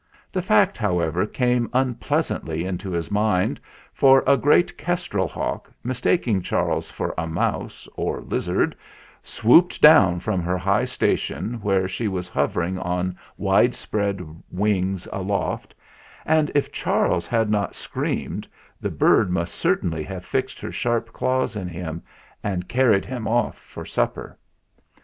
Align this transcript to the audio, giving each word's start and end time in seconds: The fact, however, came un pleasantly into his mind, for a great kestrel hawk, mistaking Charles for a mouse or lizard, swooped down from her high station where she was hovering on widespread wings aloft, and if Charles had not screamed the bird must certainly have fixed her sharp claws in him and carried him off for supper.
The 0.31 0.41
fact, 0.41 0.79
however, 0.79 1.27
came 1.27 1.69
un 1.73 1.93
pleasantly 1.93 2.65
into 2.65 2.89
his 2.89 3.11
mind, 3.11 3.59
for 3.93 4.23
a 4.25 4.35
great 4.35 4.75
kestrel 4.75 5.27
hawk, 5.27 5.71
mistaking 5.83 6.41
Charles 6.41 6.89
for 6.89 7.13
a 7.19 7.27
mouse 7.27 7.87
or 7.93 8.19
lizard, 8.21 8.75
swooped 9.21 9.79
down 9.79 10.19
from 10.19 10.41
her 10.41 10.57
high 10.57 10.85
station 10.85 11.61
where 11.61 11.87
she 11.87 12.07
was 12.07 12.27
hovering 12.27 12.79
on 12.79 13.15
widespread 13.37 14.23
wings 14.49 15.07
aloft, 15.13 15.75
and 16.25 16.51
if 16.55 16.71
Charles 16.71 17.27
had 17.27 17.51
not 17.51 17.75
screamed 17.75 18.47
the 18.81 18.89
bird 18.89 19.29
must 19.29 19.53
certainly 19.53 20.01
have 20.01 20.25
fixed 20.25 20.59
her 20.61 20.71
sharp 20.71 21.13
claws 21.13 21.55
in 21.55 21.67
him 21.67 22.01
and 22.43 22.67
carried 22.67 23.05
him 23.05 23.27
off 23.27 23.55
for 23.55 23.85
supper. 23.85 24.39